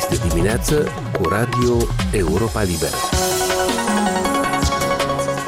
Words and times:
Este 0.00 0.28
dimineață 0.28 0.88
cu 1.18 1.28
Radio 1.28 1.76
Europa 2.12 2.62
Liberă. 2.62 2.94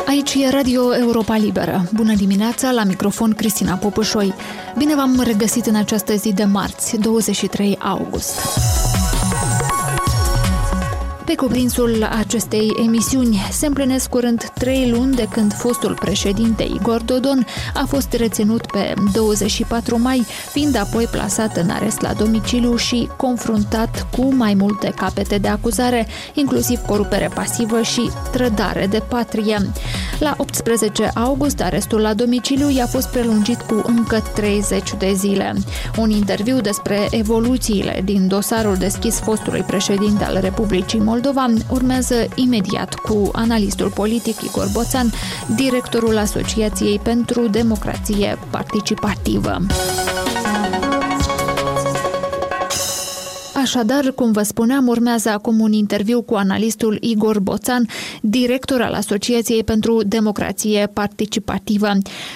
Aici 0.07 0.35
e 0.35 0.51
Radio 0.51 0.97
Europa 0.97 1.37
Liberă. 1.37 1.83
Bună 1.95 2.15
dimineața, 2.15 2.71
la 2.71 2.85
microfon 2.85 3.33
Cristina 3.33 3.75
Popușoi. 3.75 4.35
Bine 4.79 4.95
v-am 4.95 5.21
regăsit 5.25 5.67
în 5.67 5.75
această 5.75 6.15
zi 6.15 6.33
de 6.33 6.45
marți, 6.45 6.97
23 6.97 7.79
august. 7.81 8.39
Pe 11.25 11.35
cuprinsul 11.35 12.09
acestei 12.19 12.73
emisiuni 12.85 13.41
se 13.51 13.67
împlinesc 13.67 14.09
curând 14.09 14.51
trei 14.55 14.91
luni 14.91 15.15
de 15.15 15.27
când 15.31 15.55
fostul 15.55 15.95
președinte 15.95 16.63
Igor 16.63 17.03
Dodon 17.03 17.47
a 17.75 17.85
fost 17.87 18.13
reținut 18.13 18.67
pe 18.67 18.95
24 19.13 19.99
mai, 20.01 20.27
fiind 20.53 20.77
apoi 20.77 21.05
plasat 21.05 21.57
în 21.57 21.71
arest 21.71 22.01
la 22.01 22.13
domiciliu 22.13 22.77
și 22.77 23.09
confruntat 23.17 24.07
cu 24.17 24.35
mai 24.35 24.55
multe 24.55 24.93
capete 24.97 25.39
de 25.39 25.49
acuzare, 25.49 26.07
inclusiv 26.35 26.79
corupere 26.79 27.31
pasivă 27.35 27.83
și 27.83 28.11
trădare 28.33 28.87
de 28.87 29.03
patrie. 29.09 29.71
La 30.19 30.35
18 30.37 31.11
august, 31.15 31.61
arestul 31.61 32.01
la 32.01 32.15
domiciliu 32.15 32.71
i-a 32.71 32.87
fost 32.87 33.09
prelungit 33.09 33.61
cu 33.61 33.83
încă 33.87 34.23
30 34.35 34.95
de 34.99 35.13
zile. 35.15 35.55
Un 35.97 36.11
interviu 36.11 36.61
despre 36.61 37.09
evoluțiile 37.11 38.01
din 38.05 38.29
dosarul 38.29 38.77
deschis 38.77 39.19
fostului 39.19 39.63
președinte 39.63 40.25
al 40.25 40.39
Republicii 40.41 40.99
Moldova 41.13 41.47
urmează 41.71 42.15
imediat 42.35 42.95
cu 42.95 43.29
analistul 43.33 43.91
politic 43.91 44.41
Igor 44.41 44.69
Boțan, 44.73 45.13
directorul 45.57 46.19
Asociației 46.19 46.99
pentru 46.99 47.49
Democrație 47.49 48.39
Participativă. 48.51 49.57
Așadar, 53.63 54.13
cum 54.13 54.33
vă 54.33 54.43
spuneam, 54.43 54.89
urmează 54.89 55.29
acum 55.29 55.61
un 55.61 55.73
interviu 55.73 56.23
cu 56.23 56.35
analistul 56.35 56.99
Igor 57.01 57.41
Boțan, 57.41 57.87
director 58.21 58.81
al 58.81 58.93
Asociației 58.93 59.65
pentru 59.65 60.03
Democrație 60.07 60.91
Participativă. 60.93 61.93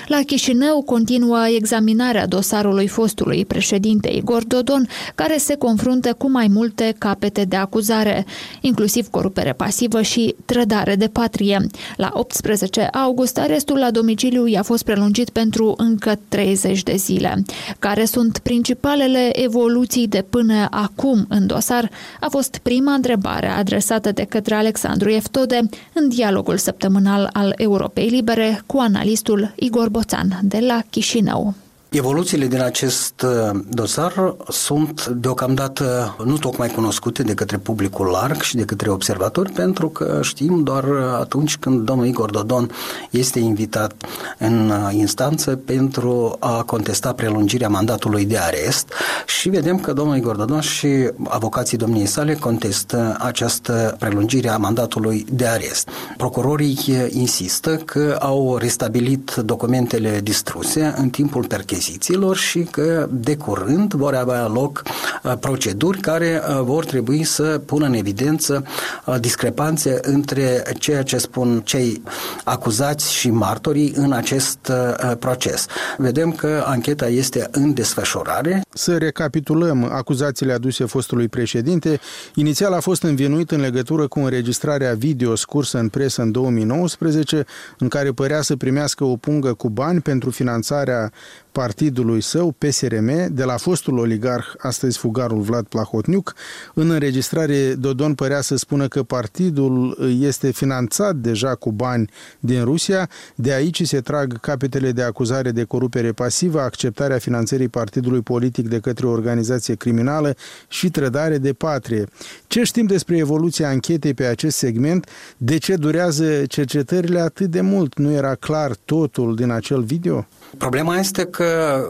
La 0.07 0.21
Chișinău 0.27 0.83
continuă 0.83 1.47
examinarea 1.57 2.27
dosarului 2.27 2.87
fostului 2.87 3.45
președinte 3.45 4.09
Igor 4.09 4.45
Dodon, 4.45 4.89
care 5.15 5.37
se 5.37 5.55
confruntă 5.55 6.13
cu 6.13 6.31
mai 6.31 6.47
multe 6.49 6.95
capete 6.99 7.45
de 7.45 7.57
acuzare, 7.57 8.27
inclusiv 8.61 9.09
corupere 9.09 9.53
pasivă 9.53 10.03
și 10.03 10.35
trădare 10.45 10.95
de 10.95 11.07
patrie. 11.07 11.67
La 11.97 12.11
18 12.13 12.81
august, 12.83 13.39
arestul 13.39 13.79
la 13.79 13.91
domiciliu 13.91 14.47
i-a 14.47 14.63
fost 14.63 14.85
prelungit 14.85 15.31
pentru 15.31 15.75
încă 15.77 16.19
30 16.29 16.83
de 16.83 16.95
zile. 16.97 17.43
Care 17.79 18.05
sunt 18.05 18.39
principalele 18.39 19.43
evoluții 19.43 20.09
de 20.09 20.25
până 20.31 20.67
acum 20.71 21.16
acum 21.17 21.37
în 21.37 21.47
dosar 21.47 21.91
a 22.21 22.27
fost 22.29 22.59
prima 22.63 22.93
întrebare 22.93 23.47
adresată 23.47 24.13
de 24.13 24.25
către 24.25 24.55
Alexandru 24.55 25.09
Eftode 25.09 25.61
în 25.93 26.09
dialogul 26.09 26.57
săptămânal 26.57 27.31
al 27.33 27.53
Europei 27.57 28.09
Libere 28.09 28.63
cu 28.67 28.79
analistul 28.79 29.53
Igor 29.57 29.89
Boțan 29.89 30.39
de 30.43 30.59
la 30.59 30.83
Chișinău. 30.91 31.55
Evoluțiile 31.97 32.47
din 32.47 32.61
acest 32.61 33.23
uh, 33.23 33.61
dosar 33.69 34.37
sunt 34.49 35.07
deocamdată 35.07 36.17
nu 36.25 36.37
tocmai 36.39 36.69
cunoscute 36.69 37.23
de 37.23 37.35
către 37.35 37.57
publicul 37.57 38.07
larg 38.07 38.41
și 38.41 38.57
de 38.57 38.65
către 38.65 38.91
observatori, 38.91 39.53
pentru 39.53 39.89
că 39.89 40.19
știm 40.23 40.63
doar 40.63 40.85
atunci 41.21 41.57
când 41.57 41.85
domnul 41.85 42.07
Igor 42.07 42.31
Dodon 42.31 42.71
este 43.11 43.39
invitat 43.39 43.95
în 44.39 44.71
uh, 44.71 44.89
instanță 44.93 45.57
pentru 45.57 46.37
a 46.41 46.63
contesta 46.63 47.13
prelungirea 47.13 47.69
mandatului 47.69 48.25
de 48.25 48.39
arest 48.39 48.93
și 49.27 49.49
vedem 49.49 49.79
că 49.79 49.93
domnul 49.93 50.17
Igor 50.17 50.37
Dodon 50.37 50.61
și 50.61 50.89
avocații 51.25 51.79
domniei 51.79 52.07
sale 52.07 52.35
contestă 52.35 53.17
această 53.21 53.97
prelungire 53.99 54.49
a 54.49 54.57
mandatului 54.57 55.27
de 55.31 55.47
arest. 55.47 55.89
Procurorii 56.17 56.79
insistă 57.11 57.77
că 57.77 58.17
au 58.21 58.57
restabilit 58.57 59.35
documentele 59.35 60.21
distruse 60.21 60.95
în 60.97 61.09
timpul 61.11 61.45
percheziției 61.45 61.86
achizițiilor 61.87 62.37
și 62.37 62.61
că 62.71 63.09
de 63.11 63.37
curând 63.37 63.93
vor 63.93 64.15
avea 64.15 64.47
loc 64.47 64.83
uh, 65.23 65.33
proceduri 65.41 66.01
care 66.01 66.43
uh, 66.49 66.61
vor 66.63 66.85
trebui 66.85 67.25
să 67.25 67.61
pună 67.67 67.87
în 67.87 67.93
evidență 67.93 68.65
uh, 69.05 69.21
discrepanțe 69.21 69.99
între 70.03 70.63
ceea 70.79 71.03
ce 71.03 71.19
spun 71.19 71.61
cei 71.65 72.03
acuzați 72.45 73.13
și 73.13 73.31
martorii 73.31 73.93
în 73.97 74.13
acest 74.13 74.73
proces. 75.19 75.67
Vedem 75.97 76.33
că 76.33 76.65
ancheta 76.67 77.09
este 77.09 77.49
în 77.51 77.75
desfășurare. 77.75 78.63
Să 78.71 78.97
recapitulăm 78.97 79.85
acuzațiile 79.93 80.53
aduse 80.53 80.85
fostului 80.85 81.29
președinte. 81.29 82.01
Inițial 82.35 82.73
a 82.73 82.81
fost 82.81 83.03
învinuit 83.03 83.51
în 83.51 83.61
legătură 83.61 84.07
cu 84.07 84.19
înregistrarea 84.19 84.95
video 84.95 85.35
scursă 85.35 85.79
în 85.79 85.89
presă 85.89 86.23
în 86.23 86.31
2019, 86.31 87.45
în 87.79 87.89
care 87.89 88.13
părea 88.13 88.43
să 88.43 88.57
primească 88.57 89.05
o 89.05 89.17
pungă 89.17 89.53
cu 89.53 89.69
bani 89.69 90.01
pentru 90.01 90.31
finanțarea 90.31 91.13
partidului 91.57 92.21
său, 92.21 92.55
PSRM, 92.59 93.35
de 93.35 93.45
la 93.45 93.57
fostul 93.57 93.99
oligarh, 93.99 94.47
astăzi 94.59 94.99
fugarul 94.99 95.41
Vlad 95.41 95.67
Plahotniuc. 95.67 96.35
În 96.75 96.91
înregistrare, 96.91 97.75
Dodon 97.75 98.15
părea 98.15 98.41
să 98.41 98.57
spună 98.57 98.89
că 98.89 99.03
partidul 99.03 99.99
este 100.21 100.51
finanțat 100.51 101.17
deja 101.17 101.55
cu 101.55 101.73
bani 101.73 102.11
din 102.41 102.65
Rusia, 102.65 103.09
de 103.35 103.53
aici 103.53 103.87
se 103.87 104.01
trag 104.01 104.41
capetele 104.41 104.93
de 104.93 105.03
acuzare 105.03 105.51
de 105.51 105.65
corupere 105.65 106.13
pasivă, 106.13 106.61
acceptarea 106.61 107.19
finanțării 107.19 107.69
partidului 107.69 108.21
politic 108.21 108.69
de 108.69 108.79
către 108.79 109.07
o 109.07 109.11
organizație 109.11 109.75
criminală 109.75 110.37
și 110.69 110.91
trădare 110.91 111.39
de 111.39 111.53
patrie. 111.53 112.05
Ce 112.47 112.63
știm 112.63 112.87
despre 112.87 113.17
evoluția 113.17 113.69
anchetei 113.69 114.15
pe 114.15 114.25
acest 114.25 114.57
segment? 114.57 115.09
De 115.37 115.59
ce 115.59 115.77
durează 115.77 116.47
cercetările 116.47 117.21
atât 117.21 117.51
de 117.51 117.61
mult? 117.61 117.99
Nu 117.99 118.13
era 118.13 118.35
clar 118.35 118.77
totul 118.85 119.35
din 119.35 119.51
acel 119.51 119.83
video? 119.83 120.27
Problema 120.59 120.99
este 120.99 121.25
că 121.25 121.81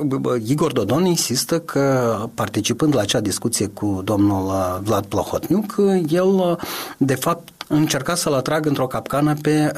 Igor 0.47 0.72
Dodon 0.72 1.04
insistă 1.04 1.60
că 1.60 2.16
participând 2.34 2.94
la 2.94 3.00
acea 3.00 3.21
discuție 3.21 3.66
cu 3.66 4.00
domnul 4.04 4.47
uh, 4.47 4.78
Vlad 4.82 5.04
Plahotniuc, 5.04 5.75
el 6.09 6.25
uh, 6.25 6.56
de 6.97 7.15
fapt 7.15 7.55
încerca 7.69 8.15
să-l 8.15 8.32
atragă 8.32 8.69
într-o 8.69 8.87
capcană 8.87 9.34
pe 9.43 9.72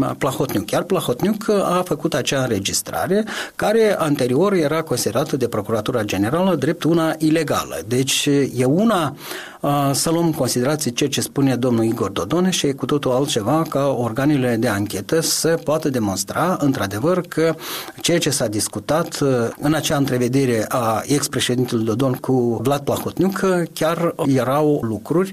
uh, 0.00 0.10
Plahotniuc. 0.18 0.66
Chiar 0.66 0.82
Plahotniuc 0.82 1.48
a 1.48 1.82
făcut 1.86 2.14
acea 2.14 2.42
înregistrare 2.42 3.24
care 3.56 3.96
anterior 3.98 4.52
era 4.52 4.82
considerată 4.82 5.36
de 5.36 5.48
Procuratura 5.48 6.02
Generală 6.02 6.54
drept 6.54 6.82
una 6.82 7.14
ilegală. 7.18 7.80
Deci 7.86 8.28
e 8.56 8.64
una 8.64 9.16
uh, 9.60 9.90
să 9.92 10.10
luăm 10.10 10.24
în 10.24 10.32
considerație 10.32 10.90
ceea 10.90 11.08
ce 11.08 11.20
spune 11.20 11.56
domnul 11.56 11.84
Igor 11.84 12.10
Dodone 12.10 12.50
și 12.50 12.66
e 12.66 12.72
cu 12.72 12.86
totul 12.86 13.10
altceva 13.10 13.64
ca 13.68 13.86
organele 13.98 14.56
de 14.56 14.68
anchetă 14.68 15.20
să 15.20 15.58
poată 15.64 15.88
demonstra 15.88 16.56
într-adevăr 16.60 17.20
că 17.20 17.54
ceea 18.00 18.18
ce 18.18 18.30
s-a 18.30 18.46
discutat 18.46 19.20
uh, 19.20 19.28
în 19.60 19.74
acea 19.74 19.96
întrevedere 19.96 20.64
a 20.68 21.02
ex-președintelui 21.06 21.84
Dodon 21.84 22.12
cu 22.12 22.60
Vlad 22.62 22.80
Plahotniuc 22.80 23.40
chiar 23.72 24.14
erau 24.26 24.80
lucruri 24.82 25.32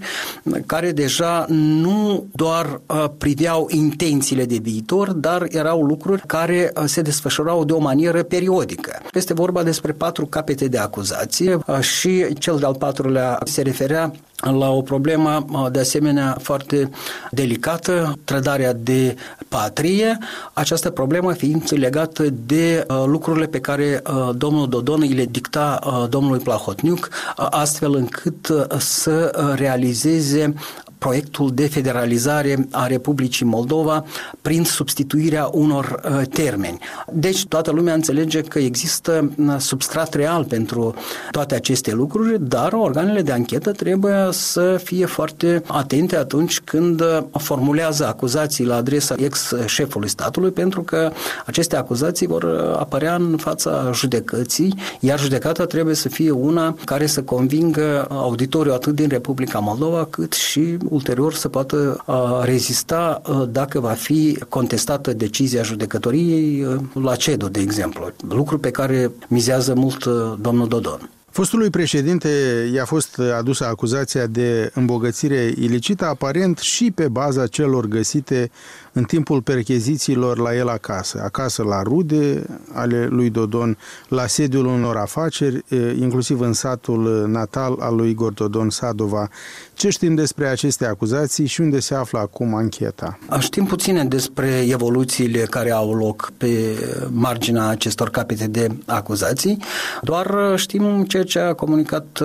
care 0.65 0.91
deja 0.91 1.45
nu 1.49 1.98
nu 1.99 2.25
doar 2.31 2.81
uh, 2.85 3.05
priveau 3.17 3.67
intențiile 3.69 4.45
de 4.45 4.57
viitor, 4.61 5.11
dar 5.11 5.45
erau 5.49 5.81
lucruri 5.81 6.23
care 6.25 6.71
uh, 6.75 6.83
se 6.85 7.01
desfășurau 7.01 7.63
de 7.63 7.73
o 7.73 7.79
manieră 7.79 8.23
periodică. 8.23 9.01
Este 9.13 9.33
vorba 9.33 9.63
despre 9.63 9.91
patru 9.91 10.25
capete 10.25 10.67
de 10.67 10.77
acuzație 10.77 11.59
uh, 11.65 11.79
și 11.79 12.33
cel 12.33 12.57
de-al 12.57 12.75
patrulea 12.75 13.39
se 13.43 13.61
referea 13.61 14.11
la 14.41 14.69
o 14.69 14.81
problemă 14.81 15.45
de 15.71 15.79
asemenea 15.79 16.37
foarte 16.41 16.89
delicată, 17.31 18.19
trădarea 18.23 18.73
de 18.73 19.15
patrie, 19.47 20.17
această 20.53 20.89
problemă 20.89 21.33
fiind 21.33 21.63
legată 21.69 22.23
de 22.45 22.85
lucrurile 23.05 23.45
pe 23.45 23.59
care 23.59 24.01
domnul 24.35 24.69
Dodon 24.69 25.01
îi 25.01 25.13
le 25.13 25.25
dicta 25.25 25.79
domnului 26.09 26.39
Plahotniuc, 26.39 27.09
astfel 27.35 27.95
încât 27.95 28.53
să 28.77 29.31
realizeze 29.55 30.53
proiectul 30.99 31.51
de 31.53 31.67
federalizare 31.67 32.67
a 32.71 32.87
Republicii 32.87 33.45
Moldova 33.45 34.05
prin 34.41 34.63
substituirea 34.63 35.49
unor 35.51 36.01
uh, 36.03 36.27
termeni. 36.27 36.77
Deci 37.11 37.45
toată 37.45 37.71
lumea 37.71 37.93
înțelege 37.93 38.41
că 38.41 38.59
există 38.59 39.31
uh, 39.37 39.55
substrat 39.57 40.13
real 40.13 40.43
pentru 40.43 40.95
toate 41.31 41.55
aceste 41.55 41.93
lucruri, 41.93 42.37
dar 42.47 42.73
organele 42.73 43.21
de 43.21 43.31
anchetă 43.31 43.71
trebuie 43.71 44.27
să 44.31 44.79
fie 44.83 45.05
foarte 45.05 45.63
atente 45.67 46.17
atunci 46.17 46.59
când 46.59 47.01
uh, 47.01 47.19
formulează 47.31 48.07
acuzații 48.07 48.65
la 48.65 48.75
adresa 48.75 49.15
ex-șefului 49.17 50.09
statului, 50.09 50.51
pentru 50.51 50.81
că 50.81 51.11
aceste 51.45 51.75
acuzații 51.75 52.27
vor 52.27 52.75
apărea 52.79 53.15
în 53.15 53.37
fața 53.37 53.91
judecății, 53.93 54.75
iar 54.99 55.19
judecata 55.19 55.65
trebuie 55.65 55.95
să 55.95 56.09
fie 56.09 56.31
una 56.31 56.75
care 56.85 57.05
să 57.05 57.21
convingă 57.21 58.07
auditoriul 58.09 58.73
atât 58.73 58.95
din 58.95 59.07
Republica 59.09 59.59
Moldova 59.59 60.07
cât 60.09 60.33
și 60.33 60.77
ulterior 60.89 61.33
să 61.33 61.47
poată 61.47 62.03
rezista 62.43 63.21
dacă 63.49 63.79
va 63.79 63.91
fi 63.91 64.37
contestată 64.49 65.13
decizia 65.13 65.61
judecătoriei 65.61 66.65
la 67.03 67.15
CEDO, 67.15 67.47
de 67.47 67.59
exemplu, 67.59 68.11
lucru 68.29 68.57
pe 68.59 68.71
care 68.71 69.11
mizează 69.27 69.73
mult 69.75 70.05
domnul 70.41 70.67
Dodon. 70.67 71.09
Fostului 71.29 71.69
președinte 71.69 72.29
i-a 72.73 72.85
fost 72.85 73.19
adusă 73.37 73.65
acuzația 73.65 74.25
de 74.25 74.71
îmbogățire 74.73 75.53
ilicită, 75.57 76.05
aparent 76.05 76.57
și 76.57 76.91
pe 76.91 77.07
baza 77.07 77.47
celor 77.47 77.85
găsite 77.85 78.51
în 78.93 79.03
timpul 79.03 79.41
perchezițiilor 79.41 80.37
la 80.37 80.55
el 80.55 80.67
acasă, 80.67 81.21
acasă 81.23 81.63
la 81.63 81.81
rude 81.81 82.45
ale 82.73 83.07
lui 83.09 83.29
Dodon, 83.29 83.77
la 84.07 84.27
sediul 84.27 84.65
unor 84.65 84.95
afaceri, 84.95 85.63
inclusiv 85.99 86.39
în 86.39 86.53
satul 86.53 87.25
natal 87.27 87.75
al 87.79 87.95
lui 87.95 88.09
Igor 88.09 88.31
Dodon 88.31 88.69
Sadova. 88.69 89.29
Ce 89.73 89.89
știm 89.89 90.15
despre 90.15 90.47
aceste 90.47 90.85
acuzații 90.85 91.45
și 91.45 91.61
unde 91.61 91.79
se 91.79 91.95
află 91.95 92.19
acum 92.19 92.55
ancheta? 92.55 93.19
Știm 93.39 93.65
puține 93.65 94.03
despre 94.03 94.65
evoluțiile 94.67 95.39
care 95.39 95.71
au 95.71 95.93
loc 95.93 96.31
pe 96.37 96.77
marginea 97.11 97.67
acestor 97.67 98.09
capete 98.09 98.47
de 98.47 98.67
acuzații, 98.85 99.57
doar 100.01 100.53
știm 100.55 101.03
ceea 101.03 101.23
ce 101.23 101.39
a 101.39 101.53
comunicat 101.53 102.21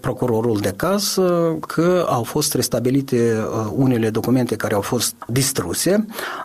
procurorul 0.00 0.58
de 0.60 0.72
caz, 0.76 1.18
că 1.60 2.06
au 2.08 2.22
fost 2.22 2.54
restabilite 2.54 3.46
unele 3.74 4.10
documente 4.10 4.56
care 4.56 4.74
au 4.74 4.80
fost 4.80 5.14
distruse 5.26 5.83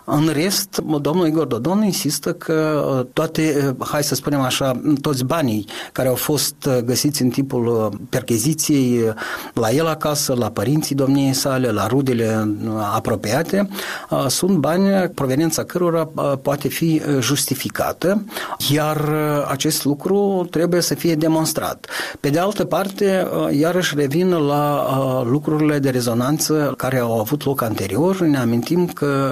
în 0.04 0.30
rest, 0.32 0.82
domnul 1.00 1.26
Igor 1.26 1.46
Dodon 1.46 1.82
insistă 1.82 2.32
că 2.32 2.84
uh, 2.98 3.06
toate, 3.12 3.74
uh, 3.78 3.86
hai 3.88 4.02
să 4.02 4.14
spunem 4.14 4.40
așa, 4.40 4.80
toți 5.00 5.24
banii 5.24 5.66
care 5.92 6.08
au 6.08 6.14
fost 6.14 6.54
uh, 6.66 6.78
găsiți 6.84 7.22
în 7.22 7.28
timpul 7.28 7.90
percheziției 8.08 9.14
la 9.54 9.70
el 9.70 9.86
acasă, 9.86 10.34
la 10.38 10.50
părinții 10.50 10.94
domniei 10.94 11.32
sale, 11.32 11.70
la 11.70 11.86
rudele 11.86 12.56
apropiate, 12.94 13.68
sunt 14.28 14.56
bani 14.56 15.08
proveniența 15.08 15.64
cărora 15.64 16.08
poate 16.42 16.68
fi 16.68 17.02
justificată, 17.18 18.24
iar 18.72 19.08
acest 19.48 19.84
lucru 19.84 20.46
trebuie 20.50 20.80
să 20.80 20.94
fie 20.94 21.14
demonstrat. 21.14 21.86
Pe 22.20 22.28
de 22.30 22.38
altă 22.38 22.64
parte, 22.64 23.28
iarăși 23.50 23.94
revin 23.96 24.30
la 24.30 25.22
lucrurile 25.24 25.78
de 25.78 25.90
rezonanță 25.90 26.74
care 26.76 26.98
au 26.98 27.20
avut 27.20 27.44
loc 27.44 27.62
anterior. 27.62 28.20
Ne 28.20 28.38
amintim 28.38 28.86
că 28.86 29.29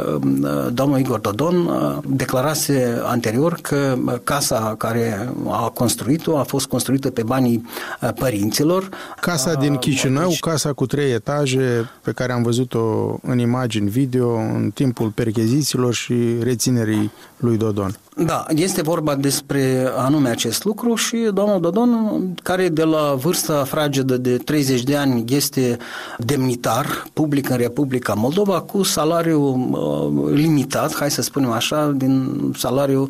domnul 0.73 0.99
Igor 0.99 1.19
Dodon 1.19 1.57
uh, 1.57 1.97
declarase 2.07 3.01
anterior 3.05 3.59
că 3.63 3.97
casa 4.25 4.75
care 4.79 5.35
a 5.49 5.69
construit-o 5.69 6.39
a 6.39 6.43
fost 6.43 6.67
construită 6.67 7.11
pe 7.11 7.23
banii 7.23 7.67
uh, 8.01 8.09
părinților. 8.19 8.89
Casa 9.21 9.55
din 9.55 9.73
uh, 9.73 9.79
Chișinău, 9.79 10.33
casa 10.41 10.73
cu 10.73 10.87
trei 10.87 11.13
etaje 11.13 11.91
pe 12.03 12.13
care 12.13 12.33
am 12.33 12.43
văzut-o 12.43 13.17
în 13.23 13.39
imagini 13.39 13.91
video 13.91 14.35
în 14.35 14.71
timpul 14.75 15.11
perchezițiilor 15.11 15.95
și 15.95 16.15
reținerii 16.43 17.11
lui 17.37 17.57
Dodon. 17.57 17.97
Da, 18.27 18.45
este 18.49 18.83
vorba 18.83 19.15
despre 19.15 19.93
anume 19.97 20.29
acest 20.29 20.65
lucru 20.65 20.95
și 20.95 21.17
domnul 21.35 21.61
Dodon, 21.61 22.35
care 22.43 22.69
de 22.69 22.85
la 22.85 23.15
vârsta 23.15 23.65
fragedă 23.65 24.17
de 24.17 24.37
30 24.37 24.83
de 24.83 24.97
ani 24.97 25.25
este 25.29 25.77
demnitar 26.19 27.07
public 27.13 27.49
în 27.49 27.57
Republica 27.57 28.13
Moldova 28.15 28.61
cu 28.61 28.83
salariu 28.83 29.69
uh, 29.71 30.33
limitat, 30.35 30.95
hai 30.95 31.11
să 31.11 31.23
spunem 31.23 31.51
așa, 31.51 31.93
din 31.97 32.41
salariu 32.57 33.07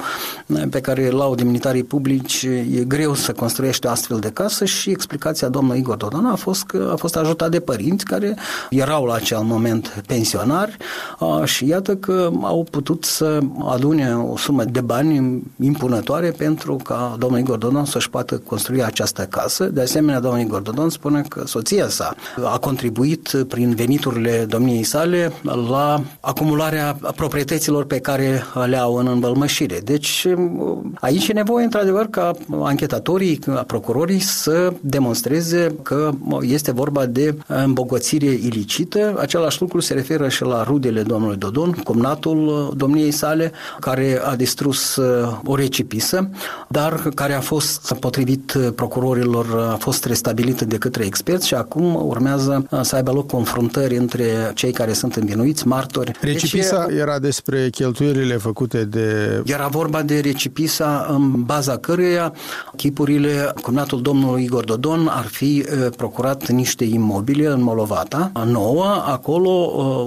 pe 0.70 0.80
care 0.80 1.08
îl 1.10 1.20
au 1.20 1.34
demnitarii 1.34 1.84
publici, 1.84 2.42
e 2.42 2.84
greu 2.86 3.14
să 3.14 3.32
construiești 3.32 3.86
o 3.86 3.90
astfel 3.90 4.18
de 4.18 4.30
casă 4.30 4.64
și 4.64 4.90
explicația 4.90 5.48
domnului 5.48 5.78
Igor 5.78 5.96
Dodon 5.96 6.26
a 6.26 6.34
fost 6.34 6.64
că 6.64 6.90
a 6.92 6.96
fost 6.96 7.16
ajutat 7.16 7.50
de 7.50 7.60
părinți 7.60 8.04
care 8.04 8.36
erau 8.70 9.04
la 9.04 9.14
acel 9.14 9.38
moment 9.38 10.02
pensionari 10.06 10.76
uh, 11.18 11.44
și 11.44 11.66
iată 11.66 11.96
că 11.96 12.30
au 12.42 12.66
putut 12.70 13.04
să 13.04 13.38
adune 13.68 14.16
o 14.16 14.36
sumă 14.36 14.64
de 14.64 14.80
bani 14.80 14.96
bani 14.98 15.42
impunătoare 15.60 16.30
pentru 16.30 16.76
ca 16.76 17.16
domnul 17.18 17.38
Igor 17.38 17.58
Dodon 17.58 17.84
să-și 17.84 18.10
poată 18.10 18.38
construi 18.38 18.82
această 18.82 19.22
casă. 19.22 19.64
De 19.64 19.80
asemenea, 19.80 20.20
domnul 20.20 20.40
Igor 20.40 20.60
Dodon 20.60 20.90
spune 20.90 21.22
că 21.28 21.42
soția 21.46 21.88
sa 21.88 22.14
a 22.44 22.58
contribuit 22.58 23.44
prin 23.48 23.74
veniturile 23.74 24.46
domniei 24.48 24.82
sale 24.82 25.32
la 25.42 26.02
acumularea 26.20 26.98
proprietăților 27.16 27.84
pe 27.84 27.98
care 27.98 28.42
le 28.66 28.76
au 28.76 28.94
în 28.94 29.06
învălmășire. 29.06 29.80
Deci 29.84 30.26
aici 30.94 31.28
e 31.28 31.32
nevoie, 31.32 31.64
într-adevăr, 31.64 32.06
ca 32.06 32.30
anchetatorii, 32.62 33.36
ca 33.36 33.64
procurorii 33.66 34.20
să 34.20 34.72
demonstreze 34.80 35.74
că 35.82 36.10
este 36.40 36.72
vorba 36.72 37.06
de 37.06 37.36
îmbogățire 37.46 38.26
ilicită. 38.26 39.16
Același 39.18 39.60
lucru 39.60 39.80
se 39.80 39.94
referă 39.94 40.28
și 40.28 40.42
la 40.42 40.62
rudele 40.62 41.02
domnului 41.02 41.36
Dodon, 41.36 41.72
cumnatul 41.72 42.72
domniei 42.76 43.10
sale, 43.10 43.52
care 43.80 44.20
a 44.24 44.36
distrus 44.36 44.87
o 45.44 45.54
recipisă, 45.54 46.30
dar 46.68 47.08
care 47.14 47.34
a 47.34 47.40
fost, 47.40 47.94
potrivit 48.00 48.58
procurorilor, 48.74 49.68
a 49.72 49.76
fost 49.78 50.04
restabilită 50.04 50.64
de 50.64 50.76
către 50.76 51.04
experți 51.04 51.46
și 51.46 51.54
acum 51.54 51.94
urmează 51.94 52.66
să 52.80 52.96
aibă 52.96 53.10
loc 53.10 53.26
confruntări 53.26 53.96
între 53.96 54.52
cei 54.54 54.72
care 54.72 54.92
sunt 54.92 55.14
învinuiți, 55.14 55.66
martori. 55.66 56.12
Recipisa 56.20 56.86
deci, 56.86 56.98
era 56.98 57.18
despre 57.18 57.68
cheltuielile 57.70 58.36
făcute 58.36 58.84
de... 58.84 59.40
Era 59.44 59.66
vorba 59.66 60.02
de 60.02 60.20
recipisa 60.20 61.06
în 61.10 61.42
baza 61.42 61.76
căruia 61.76 62.32
chipurile, 62.76 63.52
cumnatul 63.62 64.02
domnului 64.02 64.42
Igor 64.42 64.64
Dodon 64.64 65.06
ar 65.10 65.24
fi 65.24 65.64
procurat 65.96 66.48
niște 66.48 66.84
imobile 66.84 67.46
în 67.46 67.62
Molovata, 67.62 68.32
nouă, 68.44 69.02
acolo 69.06 69.50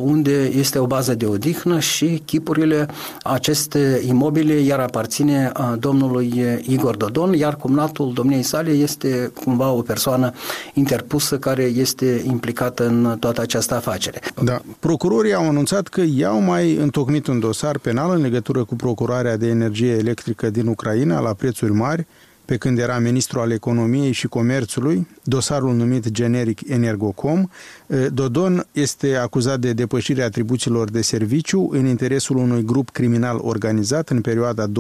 unde 0.04 0.52
este 0.56 0.80
o 0.80 0.86
bază 0.86 1.16
de 1.16 1.26
odihnă 1.26 1.80
și 1.80 2.22
chipurile 2.26 2.88
aceste 3.24 4.02
imobile 4.08 4.54
iar 4.72 4.80
aparține 4.80 5.52
domnului 5.80 6.60
Igor 6.68 6.96
Dodon, 6.96 7.34
iar 7.34 7.56
cumnatul 7.56 8.14
domniei 8.14 8.44
sale 8.44 8.70
este 8.72 9.32
cumva 9.44 9.72
o 9.72 9.82
persoană 9.82 10.32
interpusă 10.74 11.38
care 11.38 11.64
este 11.64 12.24
implicată 12.26 12.88
în 12.88 13.18
toată 13.20 13.42
această 13.42 13.76
afacere. 13.76 14.20
Da. 14.44 14.62
Procurorii 14.80 15.34
au 15.34 15.48
anunțat 15.48 15.88
că 15.88 16.02
i-au 16.16 16.40
mai 16.42 16.76
întocmit 16.76 17.28
un 17.28 17.40
dosar 17.40 17.78
penal 17.78 18.16
în 18.16 18.22
legătură 18.22 18.64
cu 18.64 18.76
procurarea 18.76 19.38
de 19.38 19.48
energie 19.48 19.92
electrică 19.92 20.50
din 20.50 20.68
Ucraina 20.68 21.20
la 21.20 21.34
prețuri 21.34 21.72
mari, 21.72 22.08
pe 22.52 22.58
când 22.58 22.80
era 22.80 23.00
ministru 23.00 23.40
al 23.40 23.52
economiei 23.52 24.12
și 24.12 24.28
comerțului, 24.28 25.08
dosarul 25.24 25.76
numit 25.76 26.10
generic 26.10 26.70
Energocom. 26.70 27.48
Dodon 28.14 28.68
este 28.72 29.16
acuzat 29.16 29.60
de 29.60 29.74
depășirea 29.74 30.26
atribuțiilor 30.26 30.90
de 30.90 31.02
serviciu 31.02 31.70
în 31.72 31.86
interesul 31.86 32.38
unui 32.38 32.64
grup 32.64 32.90
criminal 32.90 33.40
organizat 33.42 34.10
în 34.10 34.22
perioada 34.22 34.68
2008-2009. 34.68 34.72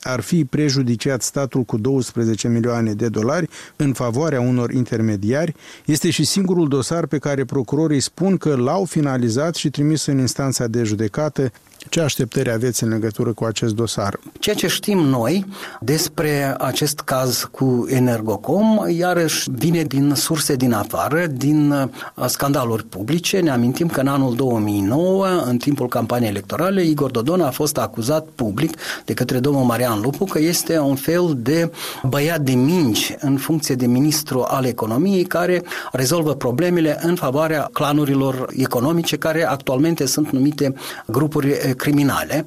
Ar 0.00 0.20
fi 0.20 0.44
prejudiciat 0.44 1.22
statul 1.22 1.62
cu 1.62 1.78
12 1.78 2.48
milioane 2.48 2.92
de 2.92 3.08
dolari 3.08 3.48
în 3.76 3.92
favoarea 3.92 4.40
unor 4.40 4.70
intermediari. 4.70 5.54
Este 5.84 6.10
și 6.10 6.24
singurul 6.24 6.68
dosar 6.68 7.06
pe 7.06 7.18
care 7.18 7.44
procurorii 7.44 8.00
spun 8.00 8.36
că 8.36 8.56
l-au 8.56 8.84
finalizat 8.84 9.54
și 9.54 9.70
trimis 9.70 10.06
în 10.06 10.18
instanța 10.18 10.66
de 10.66 10.82
judecată 10.82 11.52
ce 11.88 12.00
așteptări 12.00 12.50
aveți 12.50 12.82
în 12.82 12.88
legătură 12.88 13.32
cu 13.32 13.44
acest 13.44 13.74
dosar? 13.74 14.18
Ceea 14.38 14.54
ce 14.54 14.66
știm 14.66 14.98
noi 14.98 15.46
despre 15.80 16.54
acest 16.58 17.00
caz 17.00 17.48
cu 17.50 17.86
Energocom, 17.88 18.78
iarăși 18.88 19.50
vine 19.50 19.82
din 19.82 20.12
surse 20.14 20.54
din 20.54 20.72
afară, 20.72 21.26
din 21.26 21.70
uh, 21.70 22.26
scandaluri 22.26 22.84
publice. 22.84 23.40
Ne 23.40 23.50
amintim 23.50 23.88
că 23.88 24.00
în 24.00 24.06
anul 24.06 24.34
2009, 24.34 25.26
în 25.26 25.56
timpul 25.56 25.88
campaniei 25.88 26.30
electorale, 26.30 26.82
Igor 26.82 27.10
Dodon 27.10 27.40
a 27.40 27.50
fost 27.50 27.78
acuzat 27.78 28.26
public 28.34 28.76
de 29.04 29.14
către 29.14 29.38
domnul 29.38 29.64
Marian 29.64 30.00
Lupu 30.00 30.24
că 30.24 30.38
este 30.38 30.78
un 30.78 30.94
fel 30.94 31.36
de 31.36 31.70
băiat 32.02 32.40
de 32.40 32.52
minci 32.52 33.14
în 33.20 33.36
funcție 33.36 33.74
de 33.74 33.86
ministru 33.86 34.44
al 34.48 34.64
economiei 34.64 35.24
care 35.24 35.62
rezolvă 35.92 36.34
problemele 36.34 36.98
în 37.02 37.14
favoarea 37.14 37.68
clanurilor 37.72 38.48
economice 38.56 39.16
care 39.16 39.46
actualmente 39.46 40.06
sunt 40.06 40.30
numite 40.30 40.74
grupuri 41.06 41.74
criminale 41.78 42.44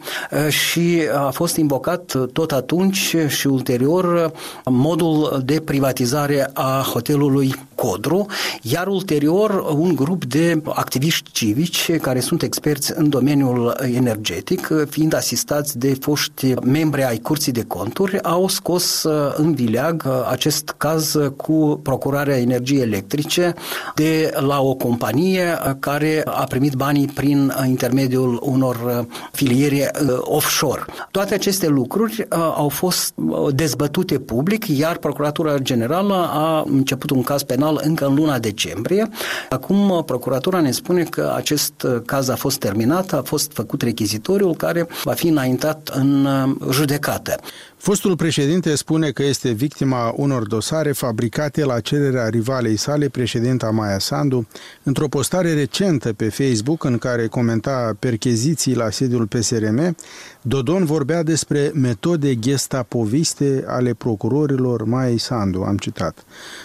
și 0.50 1.02
a 1.16 1.30
fost 1.30 1.56
invocat 1.56 2.16
tot 2.34 2.52
atunci 2.52 3.16
și 3.28 3.48
ulterior 3.48 4.32
modul 4.66 5.42
de 5.46 5.62
privatizare 5.66 6.50
a 6.54 6.86
hotelului 6.94 7.56
Codru, 7.76 8.26
iar 8.62 8.88
ulterior 8.88 9.66
un 9.76 9.96
grup 9.96 10.26
de 10.26 10.62
activiști 10.66 11.32
civici 11.32 11.92
care 11.92 12.20
sunt 12.20 12.42
experți 12.42 12.94
în 12.96 13.10
domeniul 13.10 13.78
energetic, 13.96 14.70
fiind 14.90 15.14
asistați 15.14 15.78
de 15.78 15.98
foști 16.00 16.54
membri 16.54 17.04
ai 17.04 17.18
Curții 17.18 17.52
de 17.52 17.64
Conturi, 17.64 18.24
au 18.24 18.48
scos 18.48 19.06
în 19.36 19.54
vileag 19.54 20.08
acest 20.30 20.74
caz 20.78 21.18
cu 21.36 21.80
procurarea 21.84 22.40
energiei 22.40 22.82
electrice 22.82 23.54
de 23.96 24.34
la 24.34 24.62
o 24.62 24.74
companie 24.74 25.58
care 25.80 26.22
a 26.26 26.44
primit 26.44 26.74
banii 26.74 27.08
prin 27.08 27.54
intermediul 27.68 28.40
unor 28.44 29.06
filiere 29.32 29.92
uh, 30.02 30.18
offshore. 30.20 30.86
Toate 31.12 31.34
aceste 31.34 31.68
lucruri 31.68 32.20
uh, 32.20 32.38
au 32.56 32.70
fost 32.70 33.14
uh, 33.16 33.54
dezbătute 33.54 34.20
public, 34.20 34.68
iar 34.68 34.98
Procuratura 34.98 35.58
Generală 35.58 36.30
a 36.32 36.64
început 36.68 37.10
un 37.10 37.24
caz 37.24 37.44
penal 37.44 37.82
încă 37.84 38.06
în 38.06 38.16
luna 38.16 38.40
decembrie. 38.40 39.10
Acum 39.50 40.04
Procuratura 40.06 40.60
ne 40.60 40.72
spune 40.72 41.04
că 41.04 41.34
acest 41.36 41.88
caz 42.06 42.30
a 42.30 42.36
fost 42.36 42.58
terminat, 42.60 43.14
a 43.14 43.22
fost 43.26 43.52
făcut 43.54 43.82
rechizitoriul 43.82 44.56
care 44.56 44.88
va 45.04 45.14
fi 45.14 45.28
înaintat 45.28 45.90
în 45.94 46.28
judecată. 46.72 47.36
Fostul 47.82 48.16
președinte 48.16 48.76
spune 48.76 49.12
că 49.12 49.24
este 49.24 49.52
victima 49.52 50.14
unor 50.16 50.48
dosare 50.48 50.92
fabricate 50.92 51.66
la 51.66 51.80
cererea 51.80 52.28
rivalei 52.28 52.76
sale, 52.76 53.10
președinta 53.10 53.70
Maia 53.70 54.00
Sandu, 54.00 54.48
într-o 54.84 55.08
postare 55.08 55.54
recentă 55.54 56.14
pe 56.14 56.30
Facebook 56.30 56.84
în 56.84 56.98
care 56.98 57.28
comenta 57.28 57.96
percheziții 58.00 58.76
la 58.76 58.90
sediul 58.90 59.28
PSRM, 59.28 59.96
Dodon 60.42 60.86
vorbea 60.86 61.24
despre 61.24 61.72
metode 61.74 62.40
gestapoviste 62.40 63.64
ale 63.68 63.94
procurorilor 63.94 64.84
Maia 64.84 65.18
Sandu, 65.18 65.62
am 65.62 65.78
citat. 65.78 66.24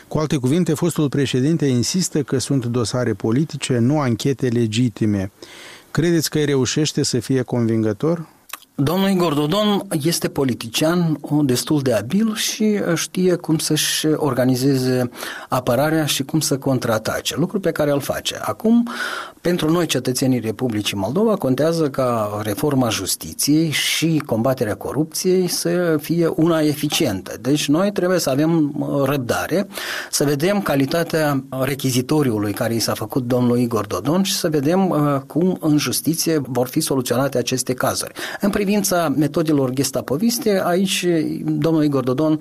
Cu 0.09 0.19
alte 0.19 0.37
cuvinte, 0.37 0.75
fostul 0.75 1.09
președinte 1.09 1.67
insistă 1.67 2.23
că 2.23 2.39
sunt 2.39 2.65
dosare 2.65 3.13
politice, 3.13 3.79
nu 3.79 4.01
anchete 4.01 4.49
legitime. 4.49 5.31
Credeți 5.91 6.31
că 6.31 6.39
îi 6.39 6.45
reușește 6.45 7.03
să 7.03 7.19
fie 7.19 7.43
convingător? 7.43 8.35
Domnul 8.79 9.09
Igor 9.09 9.35
Dodon 9.35 9.87
este 10.03 10.29
politician 10.29 11.19
destul 11.43 11.83
de 11.83 11.93
abil 11.93 12.35
și 12.35 12.81
știe 12.95 13.35
cum 13.35 13.59
să-și 13.59 14.07
organizeze 14.07 15.11
apărarea 15.49 16.07
și 16.07 16.25
cum 16.25 16.41
să 16.41 16.59
contraatace, 16.59 17.37
lucru 17.37 17.61
pe 17.61 17.71
care 17.73 17.91
îl 17.91 18.01
face. 18.01 18.39
Acum, 18.41 18.89
pentru 19.47 19.71
noi, 19.71 19.87
cetățenii 19.87 20.41
Republicii 20.41 20.97
Moldova, 20.97 21.37
contează 21.37 21.91
ca 21.91 22.41
reforma 22.43 22.89
justiției 22.89 23.71
și 23.71 24.23
combaterea 24.27 24.75
corupției 24.75 25.49
să 25.49 25.97
fie 26.01 26.27
una 26.27 26.61
eficientă. 26.61 27.37
Deci 27.41 27.69
noi 27.69 27.93
trebuie 27.93 28.19
să 28.19 28.31
avem 28.31 28.75
răbdare, 29.05 29.67
să 30.11 30.25
vedem 30.25 30.63
calitatea 30.63 31.45
rechizitoriului 31.61 32.53
care 32.53 32.75
i 32.75 32.79
s-a 32.79 32.95
făcut 32.95 33.25
domnul 33.25 33.59
Igor 33.59 33.87
Dodon 33.87 34.23
și 34.23 34.35
să 34.35 34.49
vedem 34.49 34.89
cum 35.27 35.57
în 35.61 35.79
justiție 35.79 36.41
vor 36.47 36.67
fi 36.67 36.81
soluționate 36.81 37.39
aceste 37.39 37.75
cazuri. 37.75 38.13
În 38.41 38.51
privința 38.51 39.09
metodelor 39.17 39.71
gestapoviste, 39.71 40.63
aici 40.65 41.07
domnul 41.45 41.85
Igor 41.85 42.05
Dodon 42.05 42.41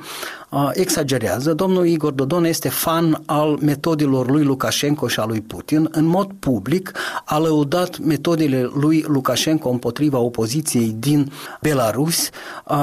exagerează. 0.74 1.53
Domnul 1.53 1.88
Igor 1.88 2.12
Dodon 2.12 2.43
este 2.43 2.69
fan 2.69 3.21
al 3.25 3.57
metodelor 3.62 4.29
lui 4.29 4.43
Lukashenko 4.43 5.07
și 5.07 5.19
a 5.19 5.25
lui 5.25 5.41
Putin. 5.41 5.89
În 5.91 6.05
mod 6.05 6.31
public 6.39 6.91
a 7.25 7.38
lăudat 7.38 8.00
metodele 8.00 8.69
lui 8.74 9.03
Lukashenko 9.07 9.69
împotriva 9.69 10.17
opoziției 10.17 10.95
din 11.00 11.31
Belarus. 11.62 12.29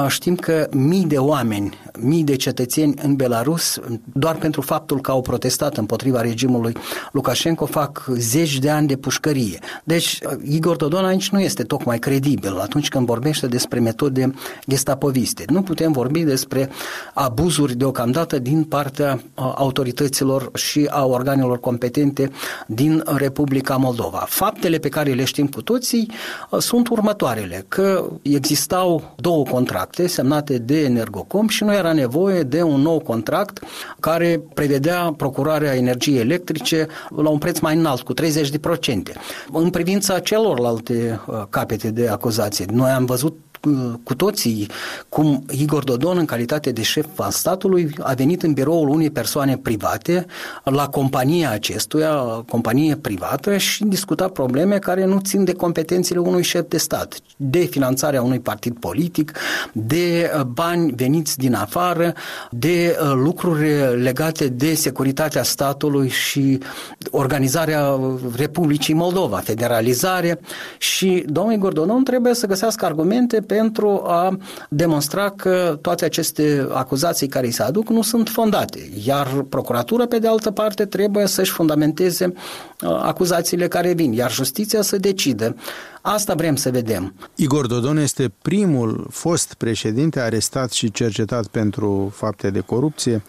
Știm 0.07 0.35
că 0.35 0.67
mii 0.71 1.05
de 1.05 1.17
oameni, 1.17 1.77
mii 1.99 2.23
de 2.23 2.35
cetățeni 2.35 2.93
în 3.03 3.15
Belarus, 3.15 3.79
doar 4.13 4.35
pentru 4.35 4.61
faptul 4.61 5.01
că 5.01 5.11
au 5.11 5.21
protestat 5.21 5.77
împotriva 5.77 6.21
regimului 6.21 6.73
Lukashenko, 7.11 7.65
fac 7.65 8.05
zeci 8.15 8.59
de 8.59 8.69
ani 8.69 8.87
de 8.87 8.95
pușcărie. 8.95 9.59
Deci 9.83 10.19
Igor 10.43 10.75
Dodon 10.75 11.05
aici 11.05 11.29
nu 11.29 11.39
este 11.39 11.63
tocmai 11.63 11.99
credibil 11.99 12.57
atunci 12.59 12.89
când 12.89 13.05
vorbește 13.05 13.47
despre 13.47 13.79
metode 13.79 14.33
gestapoviste. 14.67 15.45
Nu 15.47 15.61
putem 15.61 15.91
vorbi 15.91 16.23
despre 16.23 16.69
abuzuri 17.63 17.77
deocamdată 17.79 18.39
din 18.39 18.63
partea 18.63 19.23
autorităților 19.35 20.49
și 20.53 20.87
a 20.89 21.05
organelor 21.05 21.59
competente 21.59 22.31
din 22.67 23.03
Republica 23.15 23.75
Moldova. 23.75 24.25
Faptele 24.29 24.77
pe 24.77 24.89
care 24.89 25.13
le 25.13 25.23
știm 25.23 25.47
cu 25.47 25.61
toții 25.61 26.11
sunt 26.59 26.87
următoarele, 26.87 27.65
că 27.67 28.09
existau 28.21 29.13
două 29.15 29.43
contracte 29.43 30.07
semnate 30.07 30.57
de 30.57 30.83
Energocom 30.83 31.47
și 31.47 31.63
nu 31.63 31.73
era 31.73 31.93
nevoie 31.93 32.41
de 32.41 32.61
un 32.61 32.81
nou 32.81 32.99
contract 32.99 33.59
care 33.99 34.41
prevedea 34.53 35.13
procurarea 35.17 35.75
energiei 35.75 36.19
electrice 36.19 36.87
la 37.15 37.29
un 37.29 37.37
preț 37.37 37.59
mai 37.59 37.75
înalt, 37.75 38.01
cu 38.01 38.13
30%. 38.13 38.15
În 39.51 39.69
privința 39.69 40.19
celorlalte 40.19 41.19
capete 41.49 41.91
de 41.91 42.07
acuzație, 42.07 42.65
noi 42.71 42.89
am 42.89 43.05
văzut 43.05 43.37
cu 44.03 44.15
toții 44.15 44.67
cum 45.09 45.45
Igor 45.49 45.83
Dodon, 45.83 46.17
în 46.17 46.25
calitate 46.25 46.71
de 46.71 46.81
șef 46.81 47.05
al 47.19 47.31
statului, 47.31 47.95
a 47.99 48.13
venit 48.13 48.43
în 48.43 48.53
biroul 48.53 48.89
unei 48.89 49.09
persoane 49.09 49.57
private, 49.57 50.25
la 50.63 50.87
compania 50.87 51.51
acestuia, 51.51 52.13
companie 52.49 52.95
privată, 52.95 53.57
și 53.57 53.83
discuta 53.83 54.27
probleme 54.27 54.79
care 54.79 55.05
nu 55.05 55.19
țin 55.19 55.43
de 55.43 55.53
competențele 55.53 56.19
unui 56.19 56.43
șef 56.43 56.65
de 56.67 56.77
stat, 56.77 57.17
de 57.35 57.59
finanțarea 57.59 58.21
unui 58.21 58.39
partid 58.39 58.77
politic, 58.79 59.31
de 59.71 60.31
uh, 60.35 60.43
bani 60.43 60.91
veniți 60.95 61.37
din 61.37 61.53
afară, 61.53 62.13
de 62.51 62.97
uh, 63.01 63.11
lucruri 63.15 64.01
legate 64.01 64.47
de 64.47 64.73
securitatea 64.73 65.43
statului 65.43 66.09
și 66.09 66.59
organizarea 67.11 67.99
Republicii 68.35 68.93
Moldova, 68.93 69.37
federalizare 69.37 70.39
și 70.77 71.25
domnul 71.27 71.53
Igor 71.53 71.73
Dodon 71.73 72.03
trebuie 72.03 72.33
să 72.33 72.47
găsească 72.47 72.85
argumente 72.85 73.41
pentru 73.41 74.03
a 74.05 74.37
demonstra 74.69 75.29
că 75.29 75.77
toate 75.81 76.05
aceste 76.05 76.67
acuzații 76.71 77.27
care 77.27 77.45
îi 77.45 77.51
se 77.51 77.63
aduc 77.63 77.89
nu 77.89 78.01
sunt 78.01 78.29
fondate. 78.29 78.89
Iar 79.05 79.27
procuratura, 79.49 80.05
pe 80.05 80.19
de 80.19 80.27
altă 80.27 80.51
parte, 80.51 80.85
trebuie 80.85 81.27
să-și 81.27 81.51
fundamenteze 81.51 82.33
uh, 82.81 82.89
acuzațiile 83.01 83.67
care 83.67 83.93
vin, 83.93 84.11
iar 84.13 84.31
justiția 84.31 84.81
să 84.81 84.97
decide. 84.97 85.55
Asta 86.05 86.33
vrem 86.33 86.55
să 86.55 86.71
vedem. 86.71 87.13
Igor 87.35 87.67
Dodon 87.67 87.97
este 87.97 88.31
primul 88.41 89.07
fost 89.09 89.53
președinte 89.53 90.19
arestat 90.19 90.71
și 90.71 90.91
cercetat 90.91 91.47
pentru 91.47 92.13
fapte 92.15 92.49
de 92.49 92.59
corupție, 92.59 93.23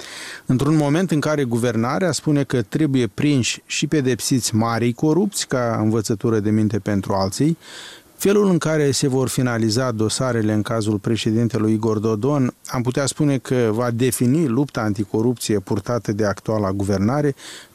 într-un 0.46 0.76
moment 0.76 1.10
în 1.10 1.20
care 1.20 1.44
guvernarea 1.44 2.12
spune 2.12 2.44
că 2.44 2.62
trebuie 2.62 3.06
prinși 3.06 3.62
și 3.66 3.86
pedepsiți 3.86 4.54
marii 4.54 4.92
corupți 4.92 5.46
ca 5.46 5.78
învățătură 5.80 6.40
de 6.40 6.50
minte 6.50 6.78
pentru 6.78 7.12
alții 7.12 7.58
Felul 8.16 8.46
în 8.46 8.58
care 8.58 8.90
se 8.90 9.08
vor 9.08 9.28
finaliza 9.28 9.90
dosarele 9.90 10.52
în 10.52 10.62
cazul 10.62 10.98
președintelui 10.98 11.72
Igor 11.72 11.98
Dodon, 11.98 12.54
am 12.66 12.82
putea 12.82 13.06
spune 13.06 13.38
că 13.38 13.70
va 13.72 13.90
defini 13.90 14.46
lupta 14.46 14.80
anticorupție 14.80 15.58
purtată 15.58 16.12
de 16.12 16.24
actuala 16.24 16.72
guvernare, 16.72 17.34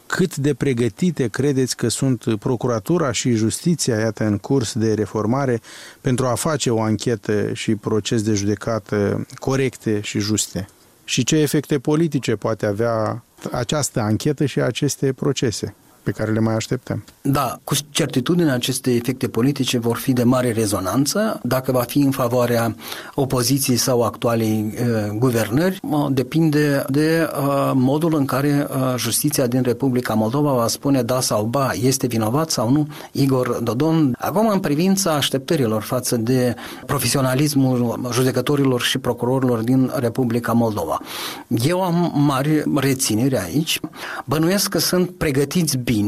cât 0.09 0.35
de 0.35 0.53
pregătite 0.53 1.27
credeți 1.27 1.75
că 1.75 1.87
sunt 1.87 2.23
procuratura 2.39 3.11
și 3.11 3.31
justiția, 3.31 3.99
iată, 3.99 4.23
în 4.25 4.37
curs 4.37 4.73
de 4.73 4.93
reformare, 4.93 5.61
pentru 6.01 6.25
a 6.25 6.35
face 6.35 6.69
o 6.69 6.81
anchetă 6.81 7.53
și 7.53 7.75
proces 7.75 8.23
de 8.23 8.33
judecată 8.33 9.25
corecte 9.35 10.01
și 10.01 10.19
juste? 10.19 10.67
Și 11.03 11.23
ce 11.23 11.35
efecte 11.35 11.79
politice 11.79 12.35
poate 12.35 12.65
avea 12.65 13.23
această 13.51 13.99
anchetă 13.99 14.45
și 14.45 14.61
aceste 14.61 15.13
procese? 15.13 15.75
Pe 16.09 16.15
care 16.17 16.31
le 16.31 16.39
mai 16.39 16.53
așteptăm. 16.53 17.03
Da, 17.21 17.59
cu 17.63 17.75
certitudine 17.89 18.51
aceste 18.51 18.91
efecte 18.91 19.27
politice 19.27 19.77
vor 19.77 19.97
fi 19.97 20.13
de 20.13 20.23
mare 20.23 20.51
rezonanță. 20.51 21.39
Dacă 21.43 21.71
va 21.71 21.81
fi 21.81 21.99
în 21.99 22.11
favoarea 22.11 22.75
opoziției 23.15 23.77
sau 23.77 24.01
actualei 24.01 24.73
uh, 24.73 25.17
guvernări, 25.17 25.79
uh, 25.89 26.07
depinde 26.11 26.85
de 26.89 27.29
uh, 27.31 27.71
modul 27.73 28.15
în 28.15 28.25
care 28.25 28.67
uh, 28.69 28.93
justiția 28.97 29.47
din 29.47 29.61
Republica 29.61 30.13
Moldova 30.13 30.53
va 30.53 30.67
spune 30.67 31.01
da 31.01 31.21
sau 31.21 31.43
ba, 31.43 31.71
este 31.81 32.07
vinovat 32.07 32.49
sau 32.49 32.71
nu 32.71 32.87
Igor 33.11 33.59
Dodon. 33.63 34.15
Acum, 34.19 34.47
în 34.47 34.59
privința 34.59 35.11
așteptărilor 35.11 35.81
față 35.81 36.17
de 36.17 36.55
profesionalismul 36.85 38.09
judecătorilor 38.11 38.81
și 38.81 38.97
procurorilor 38.97 39.59
din 39.59 39.91
Republica 39.95 40.51
Moldova. 40.51 41.01
Eu 41.47 41.81
am 41.81 42.11
mari 42.15 42.63
reținere 42.75 43.43
aici. 43.43 43.79
Bănuiesc 44.25 44.69
că 44.69 44.79
sunt 44.79 45.09
pregătiți 45.09 45.77
bine, 45.77 45.98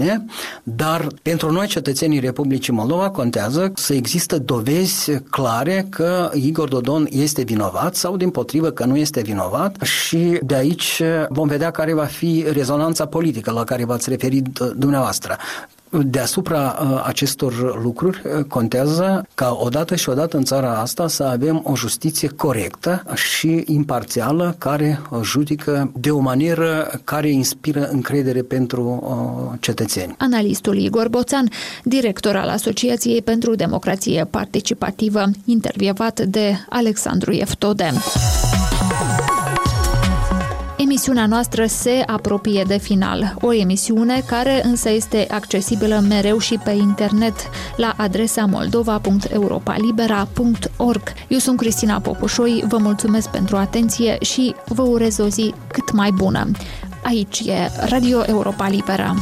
dar 0.64 1.08
pentru 1.22 1.52
noi, 1.52 1.68
cetățenii 1.68 2.20
Republicii 2.20 2.74
Moldova, 2.74 3.10
contează 3.10 3.72
să 3.76 3.94
există 3.94 4.38
dovezi 4.38 5.12
clare 5.30 5.88
că 5.90 6.32
Igor 6.34 6.68
Dodon 6.68 7.08
este 7.10 7.42
vinovat 7.44 7.96
sau, 7.96 8.18
din 8.18 8.30
potrivă, 8.30 8.70
că 8.70 8.86
nu 8.86 8.98
este 8.98 9.22
vinovat 9.22 9.82
și 9.82 10.40
de 10.42 10.56
aici 10.56 11.02
vom 11.30 11.48
vedea 11.48 11.72
care 11.72 11.94
va 11.94 12.06
fi 12.06 12.46
rezonanța 12.52 13.06
politică 13.06 13.52
la 13.52 13.64
care 13.64 13.86
v-ați 13.86 14.10
referit 14.10 14.60
dumneavoastră. 14.60 15.38
Deasupra 15.92 16.80
uh, 16.82 17.04
acestor 17.06 17.82
lucruri 17.84 18.22
uh, 18.26 18.44
contează 18.44 19.28
ca 19.36 19.58
odată 19.60 19.96
și 19.96 20.10
odată 20.10 20.38
în 20.38 20.44
țara 20.44 20.80
asta 20.80 21.08
să 21.08 21.24
avem 21.24 21.62
o 21.64 21.76
justiție 21.76 22.28
corectă 22.28 23.04
și 23.16 23.64
imparțială 23.66 24.56
care 24.58 25.02
uh, 25.10 25.20
judică 25.24 25.92
de 26.00 26.12
o 26.12 26.20
manieră 26.20 26.92
care 27.04 27.30
inspiră 27.30 27.90
încredere 27.92 28.42
pentru 28.42 28.80
cetățeni. 29.60 30.16
Analistul 30.18 30.78
Igor 30.78 31.10
Boțan, 31.10 31.50
director 31.84 32.36
al 32.36 32.50
Asociației 32.50 33.22
pentru 33.22 33.56
Democrație 33.56 34.28
Participativă, 34.30 35.24
intervievat 35.46 36.20
de 36.20 36.56
Alexandru 36.70 37.32
Eftode. 37.32 37.92
Emisiunea 40.92 41.26
noastră 41.26 41.66
se 41.66 42.04
apropie 42.06 42.64
de 42.68 42.78
final, 42.78 43.36
o 43.42 43.54
emisiune 43.54 44.24
care 44.28 44.62
însă 44.64 44.90
este 44.90 45.28
accesibilă 45.30 46.04
mereu 46.08 46.38
și 46.38 46.60
pe 46.64 46.72
internet 46.72 47.34
la 47.76 47.94
adresa 47.98 48.46
moldova.europalibera.org. 48.46 51.02
Eu 51.28 51.38
sunt 51.38 51.58
Cristina 51.58 52.00
Popușoi, 52.00 52.64
vă 52.68 52.78
mulțumesc 52.78 53.30
pentru 53.30 53.56
atenție 53.56 54.18
și 54.22 54.56
vă 54.66 54.82
urez 54.82 55.18
o 55.18 55.28
zi 55.28 55.54
cât 55.68 55.92
mai 55.92 56.12
bună. 56.12 56.52
Aici 57.04 57.40
e 57.40 57.72
Radio 57.90 58.24
Europa 58.28 58.68
Libera. 58.68 59.16